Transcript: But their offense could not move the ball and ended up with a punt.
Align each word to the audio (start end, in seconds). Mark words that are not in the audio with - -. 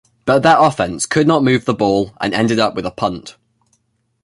But 0.25 0.39
their 0.41 0.57
offense 0.57 1.05
could 1.05 1.27
not 1.27 1.43
move 1.43 1.65
the 1.65 1.75
ball 1.75 2.15
and 2.19 2.33
ended 2.33 2.57
up 2.57 2.73
with 2.73 2.87
a 2.87 2.89
punt. 2.89 3.35